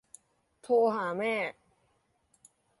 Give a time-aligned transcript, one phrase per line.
[0.61, 1.35] โทรหาแม่